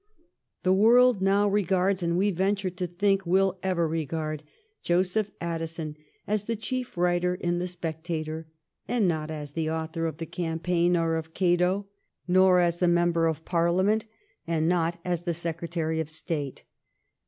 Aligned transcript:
The 0.63 0.73
world 0.73 1.21
now 1.21 1.47
regards, 1.47 2.01
and 2.01 2.17
we 2.17 2.31
venture 2.31 2.71
to 2.71 2.87
think 2.87 3.23
will 3.23 3.59
ever 3.61 3.87
regard, 3.87 4.41
Joseph 4.81 5.29
Addison 5.39 5.95
as 6.25 6.45
the 6.45 6.55
chief 6.55 6.97
writer 6.97 7.35
in' 7.35 7.59
The 7.59 7.67
Spectator/ 7.67 8.47
and 8.87 9.07
not 9.07 9.29
as 9.29 9.51
the 9.51 9.69
author 9.69 10.07
of' 10.07 10.17
The 10.17 10.25
Campaign' 10.25 10.97
or 10.97 11.17
of' 11.17 11.33
Cato'; 11.35 11.85
not 12.27 12.55
as 12.57 12.79
the 12.79 12.87
member 12.87 13.27
1711 13.27 13.29
KIOHAilD 13.29 13.41
STEELE. 13.45 13.45
169 13.45 13.45
of 13.45 13.45
Parliament; 13.45 14.05
and 14.47 14.67
not 14.67 14.97
as 15.05 15.21
the 15.21 15.33
Secretary 15.35 15.99
of 15.99 16.09
State. 16.09 16.63